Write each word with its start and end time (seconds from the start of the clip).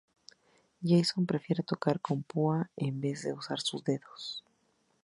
Jason 0.81 1.27
prefiere 1.27 1.61
tocar 1.61 1.97
con 2.07 2.17
púa 2.23 2.71
en 2.75 2.99
vez 3.01 3.21
de 3.21 3.33
usar 3.33 3.59
sus 3.61 3.83
dedos. 3.83 4.43